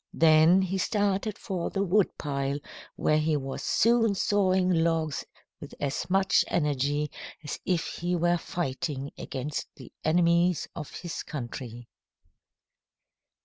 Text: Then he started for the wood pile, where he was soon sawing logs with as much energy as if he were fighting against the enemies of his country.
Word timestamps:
Then 0.15 0.63
he 0.63 0.79
started 0.79 1.37
for 1.37 1.69
the 1.69 1.83
wood 1.83 2.09
pile, 2.17 2.57
where 2.95 3.19
he 3.19 3.37
was 3.37 3.61
soon 3.61 4.15
sawing 4.15 4.71
logs 4.83 5.23
with 5.59 5.75
as 5.79 6.09
much 6.09 6.43
energy 6.47 7.11
as 7.43 7.59
if 7.67 7.85
he 7.85 8.15
were 8.15 8.37
fighting 8.39 9.11
against 9.15 9.67
the 9.75 9.91
enemies 10.03 10.67
of 10.75 10.89
his 10.89 11.21
country. 11.21 11.87